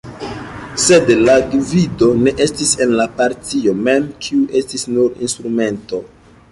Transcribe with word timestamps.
Sed 0.83 1.11
la 1.27 1.35
gvido 1.51 2.09
ne 2.23 2.33
estis 2.47 2.73
en 2.87 2.97
la 3.03 3.07
partio 3.21 3.75
mem, 3.89 4.09
kiu 4.25 4.43
estis 4.63 4.89
nur 4.97 5.23
instrumento. 5.29 6.05